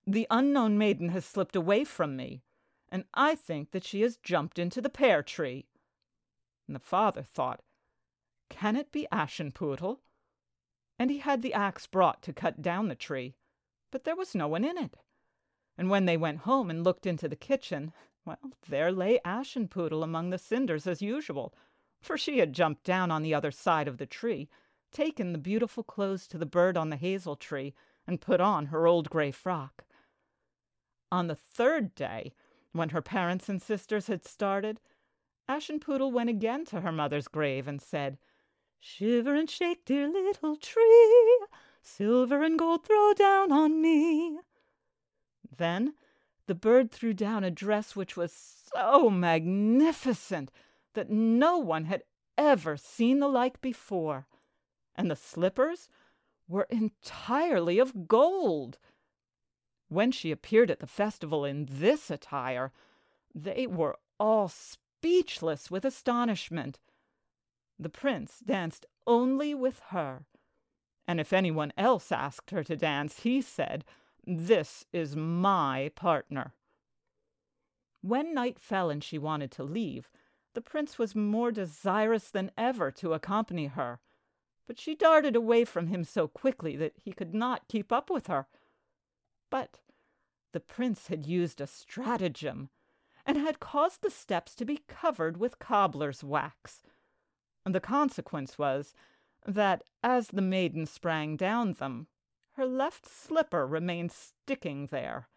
The 0.07 0.27
unknown 0.31 0.79
maiden 0.79 1.09
has 1.09 1.25
slipped 1.25 1.57
away 1.57 1.85
from 1.85 2.17
me, 2.17 2.43
and 2.89 3.05
I 3.15 3.35
think 3.35 3.73
that 3.73 3.85
she 3.85 4.03
has 4.03 4.17
jumped 4.17 4.59
into 4.59 4.81
the 4.81 4.89
pear 4.89 5.23
tree. 5.23 5.67
And 6.67 6.77
the 6.77 6.81
father 6.81 7.23
thought, 7.23 7.63
Can 8.49 8.77
it 8.77 8.93
be 8.93 9.09
Aschenputtel? 9.11 9.99
And 10.99 11.11
he 11.11 11.19
had 11.19 11.43
the 11.43 11.55
axe 11.55 11.87
brought 11.87 12.23
to 12.23 12.33
cut 12.33 12.63
down 12.63 12.89
the 12.89 12.95
tree, 12.95 13.35
but 13.91 14.05
there 14.05 14.17
was 14.17 14.35
no 14.35 14.49
one 14.49 14.65
in 14.65 14.79
it. 14.79 14.97
And 15.77 15.91
when 15.91 16.07
they 16.07 16.17
went 16.17 16.39
home 16.39 16.71
and 16.71 16.85
looked 16.85 17.07
into 17.07 17.29
the 17.29 17.37
kitchen, 17.37 17.93
well, 18.25 18.39
there 18.69 18.91
lay 18.91 19.19
Aschenputtel 19.25 20.03
among 20.03 20.31
the 20.31 20.39
cinders 20.39 20.87
as 20.87 21.03
usual, 21.03 21.53
for 22.01 22.17
she 22.17 22.39
had 22.39 22.53
jumped 22.53 22.85
down 22.85 23.11
on 23.11 23.23
the 23.23 23.35
other 23.35 23.51
side 23.51 23.89
of 23.89 23.99
the 23.99 24.07
tree, 24.07 24.49
taken 24.93 25.33
the 25.33 25.39
beautiful 25.39 25.83
clothes 25.83 26.27
to 26.29 26.39
the 26.39 26.47
bird 26.47 26.77
on 26.77 26.91
the 26.91 26.97
hazel 26.97 27.37
tree, 27.37 27.75
and 28.07 28.21
put 28.21 28.41
on 28.41 28.67
her 28.67 28.87
old 28.87 29.11
grey 29.11 29.31
frock. 29.31 29.85
On 31.11 31.27
the 31.27 31.35
third 31.35 31.95
day, 31.95 32.33
when 32.73 32.91
her 32.91 33.03
parents 33.03 33.49
and 33.49 33.61
sisters 33.61 34.07
had 34.07 34.25
started, 34.25 34.81
Aschenputtel 35.49 36.13
went 36.13 36.31
again 36.31 36.65
to 36.67 36.81
her 36.81 36.93
mother's 36.93 37.29
grave 37.29 37.69
and 37.69 37.81
said, 37.81 38.19
Shiver 38.79 39.35
and 39.35 39.49
shake, 39.49 39.85
dear 39.85 40.09
little 40.09 40.57
tree, 40.57 41.39
silver 41.83 42.43
and 42.43 42.59
gold 42.59 42.85
throw 42.85 43.13
down 43.15 43.53
on 43.53 43.81
me. 43.81 44.39
Then 45.57 45.95
the 46.47 46.55
bird 46.55 46.91
threw 46.91 47.15
down 47.15 47.45
a 47.45 47.51
dress 47.51 47.97
which 47.97 48.17
was 48.17 48.33
so 48.33 49.11
magnificent 49.11 50.51
that 50.95 51.11
no 51.11 51.59
one 51.59 51.87
had 51.87 52.03
ever 52.39 52.77
seen 52.77 53.19
the 53.21 53.29
like 53.29 53.61
before, 53.61 54.27
and 54.97 55.11
the 55.11 55.17
slippers 55.17 55.89
were 56.49 56.67
entirely 56.71 57.79
of 57.79 58.09
gold. 58.09 58.79
When 59.89 60.11
she 60.11 60.31
appeared 60.31 60.71
at 60.71 60.81
the 60.81 60.87
festival 60.87 61.45
in 61.45 61.69
this 61.71 62.11
attire, 62.11 62.73
they 63.35 63.67
were 63.67 63.99
all 64.19 64.49
speechless 64.49 65.71
with 65.71 65.85
astonishment. 65.85 66.79
The 67.79 67.91
prince 67.91 68.41
danced 68.45 68.87
only 69.07 69.55
with 69.55 69.81
her, 69.91 70.25
and 71.07 71.21
if 71.21 71.33
anyone 71.33 71.73
else 71.77 72.11
asked 72.11 72.51
her 72.51 72.65
to 72.65 72.77
dance, 72.77 73.21
he 73.21 73.41
said, 73.41 73.85
this 74.27 74.85
is 74.93 75.15
my 75.15 75.93
partner. 75.95 76.55
When 78.03 78.35
night 78.35 78.59
fell 78.59 78.91
and 78.91 79.05
she 79.05 79.19
wanted 79.19 79.53
to 79.53 79.63
leave, 79.63 80.11
the 80.55 80.61
prince 80.61 80.99
was 80.99 81.15
more 81.15 81.53
desirous 81.53 82.31
than 82.31 82.51
ever 82.57 82.91
to 82.93 83.13
accompany 83.13 83.67
her, 83.67 84.01
but 84.67 84.79
she 84.79 84.95
darted 84.95 85.37
away 85.37 85.65
from 85.65 85.87
him 85.87 86.05
so 86.05 86.27
quickly 86.27 86.77
that 86.77 86.95
he 86.97 87.13
could 87.13 87.35
not 87.35 87.69
keep 87.69 87.93
up 87.93 88.11
with 88.11 88.27
her. 88.27 88.47
But 89.51 89.81
the 90.53 90.61
prince 90.61 91.09
had 91.09 91.27
used 91.27 91.61
a 91.61 91.67
stratagem, 91.67 92.71
and 93.27 93.37
had 93.37 93.61
caused 93.61 94.03
the 94.03 94.11
steps 94.11 94.55
to 94.55 94.65
be 94.65 94.83
covered 94.87 95.37
with 95.37 95.59
cobbler's 95.59 96.23
wax. 96.23 96.83
The 97.65 97.81
consequence 97.81 98.57
was 98.57 98.95
that, 99.45 99.83
as 100.03 100.29
the 100.29 100.43
maiden 100.43 100.87
sprang 100.87 101.37
down 101.37 101.75
them, 101.75 102.07
her 102.53 102.65
left 102.65 103.07
slipper 103.07 103.67
remained 103.67 104.13
sticking 104.13 104.87
there. 104.87 105.29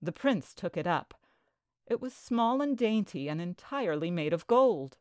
The 0.00 0.12
prince 0.12 0.54
took 0.54 0.76
it 0.76 0.86
up. 0.86 1.14
It 1.86 2.00
was 2.00 2.14
small 2.14 2.60
and 2.62 2.76
dainty 2.76 3.28
and 3.28 3.40
entirely 3.40 4.10
made 4.10 4.32
of 4.32 4.46
gold. 4.46 4.96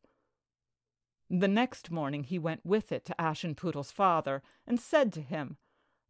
The 1.34 1.48
next 1.48 1.90
morning 1.90 2.26
he 2.26 2.38
went 2.38 2.66
with 2.66 2.92
it 2.92 3.06
to 3.06 3.16
Aschenputtel's 3.18 3.90
father 3.90 4.44
and 4.68 4.82
said 4.82 5.14
to 5.14 5.22
him, 5.22 5.56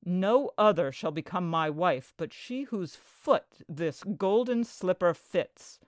No 0.03 0.49
other 0.57 0.91
shall 0.91 1.11
become 1.11 1.47
my 1.47 1.69
wife 1.69 2.11
but 2.17 2.33
she 2.33 2.63
whose 2.63 2.95
foot 2.95 3.61
this 3.69 4.03
golden 4.03 4.63
slipper 4.63 5.13
fits. 5.13 5.79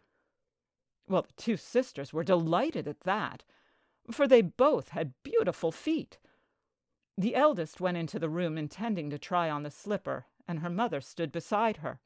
Well, 1.08 1.24
the 1.24 1.34
two 1.36 1.58
sisters 1.58 2.14
were 2.14 2.24
delighted 2.24 2.88
at 2.88 3.00
that, 3.06 3.44
for 4.12 4.28
they 4.28 4.44
both 4.44 4.90
had 4.90 5.16
beautiful 5.24 5.72
feet. 5.72 6.20
The 7.18 7.36
eldest 7.36 7.82
went 7.82 7.98
into 7.98 8.20
the 8.20 8.30
room 8.30 8.56
intending 8.56 9.10
to 9.10 9.18
try 9.18 9.50
on 9.50 9.64
the 9.64 9.72
slipper, 9.72 10.28
and 10.48 10.60
her 10.60 10.70
mother 10.70 11.02
stood 11.02 11.32
beside 11.32 11.78
her. 11.78 12.00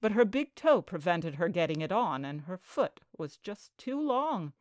But 0.00 0.12
her 0.12 0.24
big 0.24 0.54
toe 0.54 0.82
prevented 0.82 1.34
her 1.34 1.48
getting 1.48 1.80
it 1.80 1.90
on, 1.90 2.24
and 2.24 2.42
her 2.42 2.58
foot 2.58 3.00
was 3.16 3.38
just 3.38 3.76
too 3.76 4.00
long. 4.00 4.52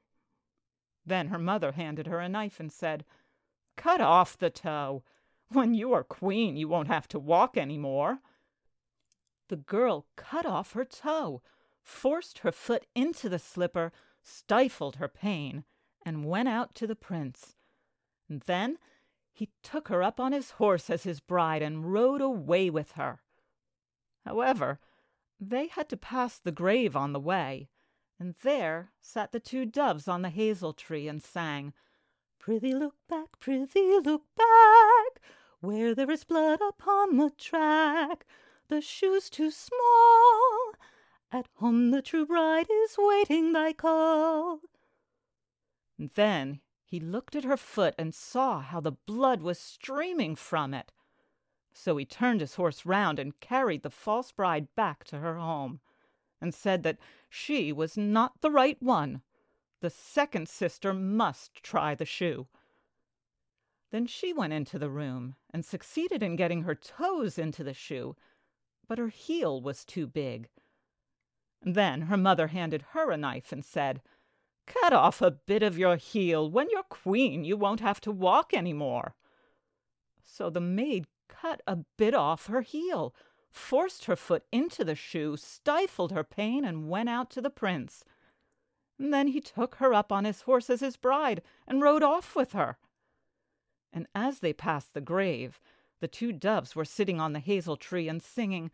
Then 1.07 1.29
her 1.29 1.39
mother 1.39 1.71
handed 1.71 2.05
her 2.07 2.19
a 2.19 2.27
knife 2.27 2.59
and 2.59 2.71
said, 2.71 3.05
Cut 3.77 4.01
off 4.01 4.37
the 4.37 4.49
toe. 4.49 5.03
When 5.49 5.73
you 5.73 5.93
are 5.93 6.03
queen, 6.03 6.57
you 6.57 6.67
won't 6.67 6.89
have 6.89 7.07
to 7.09 7.19
walk 7.19 7.55
any 7.55 7.77
more. 7.77 8.19
The 9.47 9.55
girl 9.55 10.05
cut 10.17 10.45
off 10.45 10.73
her 10.73 10.83
toe, 10.83 11.41
forced 11.81 12.39
her 12.39 12.51
foot 12.51 12.85
into 12.93 13.29
the 13.29 13.39
slipper, 13.39 13.93
stifled 14.21 14.97
her 14.97 15.07
pain, 15.07 15.63
and 16.05 16.25
went 16.25 16.49
out 16.49 16.75
to 16.75 16.87
the 16.87 16.95
prince. 16.95 17.55
And 18.27 18.41
then 18.41 18.77
he 19.31 19.49
took 19.63 19.87
her 19.87 20.03
up 20.03 20.19
on 20.19 20.33
his 20.33 20.51
horse 20.51 20.89
as 20.89 21.03
his 21.03 21.21
bride 21.21 21.61
and 21.61 21.93
rode 21.93 22.21
away 22.21 22.69
with 22.69 22.93
her. 22.93 23.21
However, 24.25 24.81
they 25.39 25.67
had 25.67 25.87
to 25.87 25.95
pass 25.95 26.37
the 26.37 26.51
grave 26.51 26.97
on 26.97 27.13
the 27.13 27.19
way, 27.19 27.69
and 28.19 28.35
there 28.41 28.91
sat 29.01 29.31
the 29.31 29.39
two 29.39 29.65
doves 29.65 30.07
on 30.07 30.21
the 30.21 30.29
hazel 30.29 30.73
tree 30.73 31.07
and 31.07 31.21
sang, 31.21 31.73
Prithee 32.39 32.73
look 32.73 32.95
back, 33.07 33.39
prithee 33.39 33.99
look 34.03 34.23
back, 34.35 35.21
where 35.59 35.93
there 35.93 36.09
is 36.09 36.23
blood 36.23 36.59
upon 36.61 37.17
the 37.17 37.29
track, 37.31 38.25
the 38.69 38.81
shoe's 38.81 39.29
too 39.29 39.51
small. 39.51 40.73
At 41.31 41.47
home 41.55 41.91
the 41.91 42.01
true 42.01 42.25
bride 42.25 42.67
is 42.69 42.95
waiting 42.97 43.53
thy 43.53 43.73
call. 43.73 44.61
And 45.97 46.09
then 46.11 46.61
he 46.85 46.99
looked 46.99 47.35
at 47.35 47.43
her 47.43 47.57
foot 47.57 47.95
and 47.97 48.15
saw 48.15 48.61
how 48.61 48.79
the 48.79 48.93
blood 48.93 49.41
was 49.41 49.59
streaming 49.59 50.35
from 50.35 50.73
it. 50.73 50.93
So 51.73 51.97
he 51.97 52.05
turned 52.05 52.41
his 52.41 52.55
horse 52.55 52.85
round 52.85 53.19
and 53.19 53.39
carried 53.39 53.83
the 53.83 53.89
false 53.89 54.31
bride 54.31 54.73
back 54.75 55.03
to 55.05 55.19
her 55.19 55.37
home. 55.37 55.81
And 56.41 56.53
said 56.53 56.83
that 56.83 56.97
she 57.29 57.71
was 57.71 57.97
not 57.97 58.41
the 58.41 58.51
right 58.51 58.77
one. 58.81 59.21
The 59.81 59.89
second 59.89 60.49
sister 60.49 60.93
must 60.93 61.63
try 61.63 61.95
the 61.95 62.05
shoe. 62.05 62.47
Then 63.91 64.05
she 64.05 64.33
went 64.33 64.53
into 64.53 64.77
the 64.77 64.89
room 64.89 65.35
and 65.51 65.63
succeeded 65.63 66.21
in 66.21 66.35
getting 66.35 66.63
her 66.63 66.75
toes 66.75 67.37
into 67.37 67.63
the 67.63 67.73
shoe, 67.73 68.15
but 68.87 68.97
her 68.97 69.07
heel 69.09 69.61
was 69.61 69.85
too 69.85 70.07
big. 70.07 70.49
Then 71.61 72.03
her 72.03 72.17
mother 72.17 72.47
handed 72.47 72.83
her 72.91 73.11
a 73.11 73.17
knife 73.17 73.51
and 73.51 73.63
said, 73.63 74.01
Cut 74.65 74.91
off 74.91 75.21
a 75.21 75.31
bit 75.31 75.63
of 75.63 75.77
your 75.77 75.95
heel. 75.95 76.49
When 76.49 76.67
you're 76.69 76.83
queen, 76.83 77.45
you 77.45 77.55
won't 77.55 77.79
have 77.79 78.01
to 78.01 78.11
walk 78.11 78.53
any 78.53 78.73
more. 78.73 79.15
So 80.23 80.49
the 80.49 80.59
maid 80.59 81.07
cut 81.29 81.61
a 81.65 81.77
bit 81.97 82.13
off 82.13 82.47
her 82.47 82.61
heel, 82.61 83.15
forced 83.57 84.05
her 84.05 84.15
foot 84.15 84.45
into 84.51 84.85
the 84.85 84.95
shoe, 84.95 85.35
stifled 85.35 86.11
her 86.11 86.23
pain, 86.23 86.63
and 86.63 86.89
went 86.89 87.09
out 87.09 87.29
to 87.31 87.41
the 87.41 87.49
prince. 87.49 88.03
And 88.99 89.13
then 89.13 89.27
he 89.27 89.41
took 89.41 89.75
her 89.75 89.93
up 89.93 90.11
on 90.11 90.25
his 90.25 90.41
horse 90.41 90.69
as 90.69 90.79
his 90.79 90.97
bride 90.97 91.41
and 91.67 91.81
rode 91.81 92.03
off 92.03 92.35
with 92.35 92.53
her. 92.53 92.77
And 93.91 94.07
as 94.15 94.39
they 94.39 94.53
passed 94.53 94.93
the 94.93 95.01
grave, 95.01 95.59
the 95.99 96.07
two 96.07 96.31
doves 96.31 96.75
were 96.75 96.85
sitting 96.85 97.19
on 97.19 97.33
the 97.33 97.39
hazel 97.39 97.77
tree 97.77 98.07
and 98.07 98.21
singing, 98.21 98.71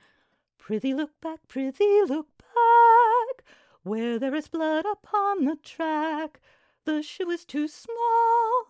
Prithee 0.57 0.93
look 0.93 1.19
back, 1.21 1.47
prithee 1.47 2.03
look 2.07 2.27
back, 2.37 3.45
where 3.83 4.19
there 4.19 4.35
is 4.35 4.47
blood 4.47 4.85
upon 4.85 5.45
the 5.45 5.57
track, 5.57 6.39
the 6.85 7.01
shoe 7.01 7.29
is 7.29 7.45
too 7.45 7.67
small. 7.67 8.67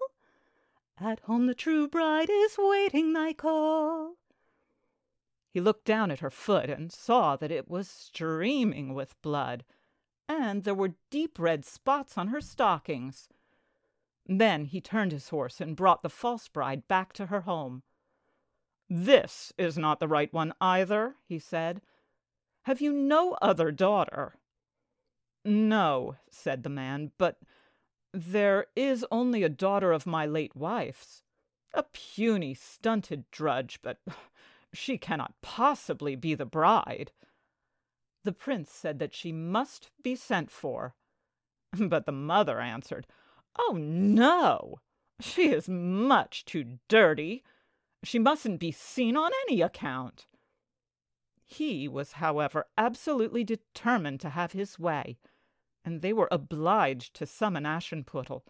At 0.99 1.21
home 1.21 1.47
the 1.47 1.55
true 1.55 1.87
bride 1.87 2.29
is 2.29 2.55
waiting 2.57 3.13
thy 3.13 3.33
call. 3.33 4.17
He 5.53 5.61
looked 5.61 5.85
down 5.85 6.09
at 6.09 6.21
her 6.21 6.31
foot 6.31 6.67
and 6.67 6.91
saw 6.91 7.35
that 7.35 7.51
it 7.51 7.69
was 7.69 7.87
streaming 7.87 8.95
with 8.95 9.21
blood, 9.21 9.63
and 10.27 10.63
there 10.63 10.73
were 10.73 10.95
deep 11.11 11.37
red 11.37 11.63
spots 11.63 12.17
on 12.17 12.29
her 12.29 12.41
stockings. 12.41 13.29
Then 14.25 14.65
he 14.65 14.81
turned 14.81 15.11
his 15.11 15.29
horse 15.29 15.61
and 15.61 15.75
brought 15.75 16.01
the 16.01 16.09
false 16.09 16.47
bride 16.47 16.87
back 16.87 17.13
to 17.13 17.27
her 17.27 17.41
home. 17.41 17.83
This 18.89 19.53
is 19.55 19.77
not 19.77 19.99
the 19.99 20.07
right 20.07 20.33
one 20.33 20.53
either, 20.59 21.17
he 21.27 21.37
said. 21.37 21.81
Have 22.63 22.81
you 22.81 22.91
no 22.91 23.37
other 23.39 23.69
daughter? 23.71 24.39
No, 25.45 26.15
said 26.31 26.63
the 26.63 26.69
man, 26.69 27.11
but 27.19 27.37
there 28.11 28.65
is 28.75 29.05
only 29.11 29.43
a 29.43 29.49
daughter 29.49 29.91
of 29.91 30.07
my 30.07 30.25
late 30.25 30.55
wife's. 30.55 31.21
A 31.75 31.83
puny, 31.83 32.55
stunted 32.55 33.29
drudge, 33.29 33.79
but 33.83 33.99
she 34.73 34.97
cannot 34.97 35.33
possibly 35.41 36.15
be 36.15 36.35
the 36.35 36.45
bride. 36.45 37.11
The 38.23 38.33
prince 38.33 38.71
said 38.71 38.99
that 38.99 39.13
she 39.13 39.31
must 39.31 39.91
be 40.01 40.15
sent 40.15 40.49
for. 40.49 40.95
But 41.77 42.05
the 42.05 42.11
mother 42.11 42.59
answered, 42.59 43.07
Oh, 43.57 43.77
no! 43.79 44.79
She 45.19 45.49
is 45.49 45.69
much 45.69 46.45
too 46.45 46.79
dirty. 46.87 47.43
She 48.03 48.19
mustn't 48.19 48.59
be 48.59 48.71
seen 48.71 49.15
on 49.15 49.31
any 49.47 49.61
account. 49.61 50.27
He 51.45 51.87
was, 51.87 52.13
however, 52.13 52.67
absolutely 52.77 53.43
determined 53.43 54.19
to 54.21 54.29
have 54.29 54.53
his 54.53 54.79
way, 54.79 55.19
and 55.85 56.01
they 56.01 56.13
were 56.13 56.29
obliged 56.31 57.13
to 57.15 57.25
summon 57.25 57.63
Aschenputtel. 57.63 58.43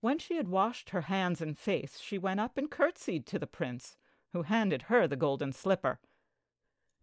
When 0.00 0.18
she 0.18 0.36
had 0.36 0.48
washed 0.48 0.90
her 0.90 1.02
hands 1.02 1.40
and 1.40 1.58
face, 1.58 1.98
she 1.98 2.18
went 2.18 2.40
up 2.40 2.56
and 2.56 2.70
curtsied 2.70 3.26
to 3.26 3.38
the 3.38 3.46
prince, 3.46 3.96
who 4.36 4.42
handed 4.42 4.82
her 4.82 5.08
the 5.08 5.16
golden 5.16 5.50
slipper. 5.50 5.98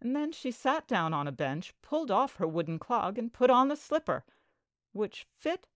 And 0.00 0.14
then 0.14 0.30
she 0.30 0.52
sat 0.52 0.86
down 0.86 1.12
on 1.12 1.26
a 1.26 1.32
bench, 1.32 1.74
pulled 1.82 2.08
off 2.08 2.36
her 2.36 2.46
wooden 2.46 2.78
clog, 2.78 3.18
and 3.18 3.32
put 3.32 3.50
on 3.50 3.66
the 3.66 3.76
slipper, 3.76 4.24
which 4.92 5.26
fit 5.36 5.66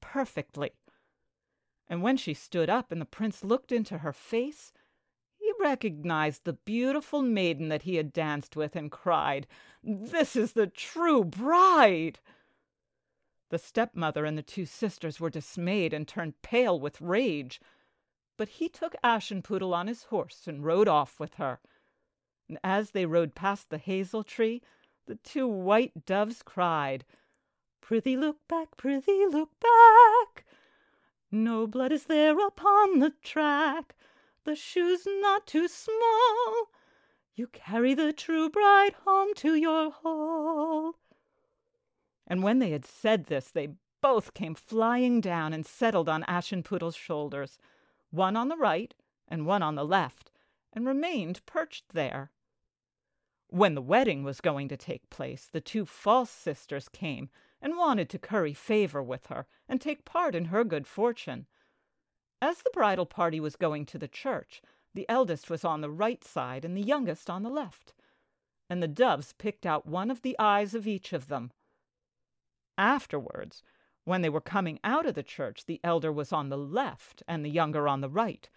perfectly. 0.00 0.72
And 1.86 2.02
when 2.02 2.16
she 2.16 2.34
stood 2.34 2.68
up 2.68 2.90
and 2.90 3.00
the 3.00 3.06
prince 3.06 3.44
looked 3.44 3.70
into 3.70 3.98
her 3.98 4.12
face, 4.12 4.72
he 5.38 5.52
recognized 5.60 6.44
the 6.44 6.54
beautiful 6.54 7.22
maiden 7.22 7.68
that 7.68 7.82
he 7.82 7.94
had 7.94 8.12
danced 8.12 8.56
with 8.56 8.74
and 8.74 8.90
cried, 8.90 9.46
This 9.84 10.34
is 10.34 10.54
the 10.54 10.66
true 10.66 11.24
bride! 11.24 12.18
The 13.50 13.58
stepmother 13.58 14.24
and 14.24 14.36
the 14.36 14.42
two 14.42 14.66
sisters 14.66 15.20
were 15.20 15.30
dismayed 15.30 15.92
and 15.94 16.08
turned 16.08 16.42
pale 16.42 16.80
with 16.80 17.00
rage. 17.00 17.60
But 18.38 18.48
he 18.48 18.70
took 18.70 18.94
Aschenputtel 19.04 19.74
on 19.74 19.88
his 19.88 20.04
horse 20.04 20.46
and 20.46 20.64
rode 20.64 20.88
off 20.88 21.20
with 21.20 21.34
her. 21.34 21.60
And 22.48 22.58
as 22.64 22.92
they 22.92 23.04
rode 23.04 23.34
past 23.34 23.68
the 23.68 23.76
hazel 23.76 24.24
tree, 24.24 24.62
the 25.06 25.16
two 25.16 25.46
white 25.46 26.06
doves 26.06 26.42
cried, 26.42 27.04
Prithee 27.82 28.16
look 28.16 28.38
back, 28.48 28.76
prithee 28.76 29.26
look 29.26 29.50
back. 29.60 30.46
No 31.30 31.66
blood 31.66 31.92
is 31.92 32.04
there 32.04 32.38
upon 32.46 33.00
the 33.00 33.12
track. 33.22 33.94
The 34.44 34.54
shoe's 34.54 35.06
not 35.06 35.46
too 35.46 35.68
small. 35.68 36.68
You 37.34 37.48
carry 37.48 37.92
the 37.92 38.12
true 38.12 38.48
bride 38.48 38.94
home 39.04 39.34
to 39.36 39.54
your 39.54 39.90
hall. 39.90 40.94
And 42.26 42.42
when 42.42 42.60
they 42.60 42.70
had 42.70 42.86
said 42.86 43.26
this, 43.26 43.50
they 43.50 43.70
both 44.00 44.32
came 44.32 44.54
flying 44.54 45.20
down 45.20 45.52
and 45.52 45.66
settled 45.66 46.08
on 46.08 46.22
Aschenputtel's 46.24 46.96
shoulders, 46.96 47.58
one 48.10 48.36
on 48.36 48.48
the 48.48 48.56
right 48.56 48.94
and 49.28 49.46
one 49.46 49.62
on 49.62 49.74
the 49.74 49.84
left, 49.84 50.30
and 50.72 50.86
remained 50.86 51.44
perched 51.46 51.90
there. 51.90 52.30
When 53.48 53.74
the 53.74 53.82
wedding 53.82 54.24
was 54.24 54.40
going 54.40 54.68
to 54.68 54.76
take 54.76 55.08
place, 55.10 55.48
the 55.50 55.60
two 55.60 55.84
false 55.86 56.30
sisters 56.30 56.88
came 56.88 57.30
and 57.60 57.76
wanted 57.76 58.08
to 58.10 58.18
curry 58.18 58.54
favor 58.54 59.02
with 59.02 59.26
her 59.26 59.46
and 59.68 59.80
take 59.80 60.04
part 60.04 60.34
in 60.34 60.46
her 60.46 60.64
good 60.64 60.86
fortune. 60.86 61.46
As 62.40 62.62
the 62.62 62.70
bridal 62.72 63.06
party 63.06 63.40
was 63.40 63.56
going 63.56 63.86
to 63.86 63.98
the 63.98 64.08
church, 64.08 64.62
the 64.94 65.08
eldest 65.08 65.50
was 65.50 65.64
on 65.64 65.80
the 65.80 65.90
right 65.90 66.22
side 66.22 66.64
and 66.64 66.76
the 66.76 66.82
youngest 66.82 67.28
on 67.28 67.42
the 67.42 67.50
left, 67.50 67.94
and 68.70 68.82
the 68.82 68.88
doves 68.88 69.32
picked 69.32 69.66
out 69.66 69.86
one 69.86 70.10
of 70.10 70.22
the 70.22 70.36
eyes 70.38 70.74
of 70.74 70.86
each 70.86 71.12
of 71.12 71.28
them. 71.28 71.50
Afterwards, 72.76 73.62
when 74.08 74.22
they 74.22 74.30
were 74.30 74.40
coming 74.40 74.80
out 74.82 75.04
of 75.04 75.14
the 75.14 75.22
church, 75.22 75.66
the 75.66 75.80
elder 75.84 76.10
was 76.10 76.32
on 76.32 76.48
the 76.48 76.56
left 76.56 77.22
and 77.28 77.44
the 77.44 77.50
younger 77.50 77.86
on 77.86 78.00
the 78.00 78.08
right, 78.08 78.48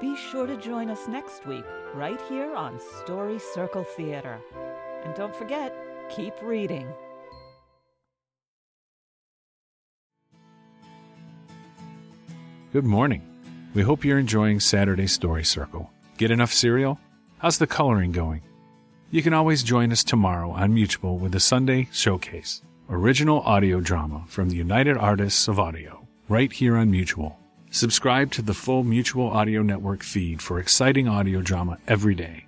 Be 0.00 0.16
sure 0.16 0.48
to 0.48 0.56
join 0.56 0.90
us 0.90 1.06
next 1.06 1.46
week, 1.46 1.64
right 1.94 2.20
here 2.28 2.56
on 2.56 2.80
Story 3.04 3.38
Circle 3.38 3.84
Theater. 3.96 4.40
And 5.04 5.14
don't 5.14 5.36
forget, 5.36 5.72
keep 6.10 6.34
reading. 6.42 6.88
Good 12.72 12.84
morning. 12.84 13.22
We 13.74 13.82
hope 13.82 14.04
you're 14.04 14.18
enjoying 14.18 14.58
Saturday 14.58 15.06
Story 15.06 15.44
Circle. 15.44 15.88
Get 16.18 16.32
enough 16.32 16.52
cereal? 16.52 16.98
How's 17.38 17.58
the 17.58 17.68
coloring 17.68 18.10
going? 18.10 18.42
You 19.14 19.22
can 19.22 19.32
always 19.32 19.62
join 19.62 19.92
us 19.92 20.02
tomorrow 20.02 20.50
on 20.50 20.74
Mutual 20.74 21.18
with 21.18 21.30
the 21.30 21.38
Sunday 21.38 21.86
Showcase, 21.92 22.62
original 22.90 23.42
audio 23.42 23.78
drama 23.78 24.24
from 24.26 24.48
the 24.48 24.56
United 24.56 24.96
Artists 24.96 25.46
of 25.46 25.60
Audio, 25.60 26.08
right 26.28 26.52
here 26.52 26.76
on 26.76 26.90
Mutual. 26.90 27.38
Subscribe 27.70 28.32
to 28.32 28.42
the 28.42 28.54
full 28.54 28.82
Mutual 28.82 29.28
Audio 29.30 29.62
Network 29.62 30.02
feed 30.02 30.42
for 30.42 30.58
exciting 30.58 31.06
audio 31.06 31.42
drama 31.42 31.78
every 31.86 32.16
day, 32.16 32.46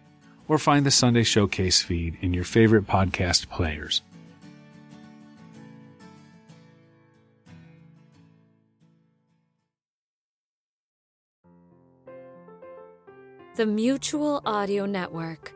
or 0.49 0.59
find 0.59 0.85
the 0.85 0.91
Sunday 0.91 1.23
Showcase 1.23 1.83
feed 1.83 2.19
in 2.21 2.35
your 2.35 2.43
favorite 2.43 2.89
podcast 2.89 3.49
players. 3.49 4.03
The 13.55 13.67
Mutual 13.67 14.43
Audio 14.45 14.85
Network. 14.85 15.56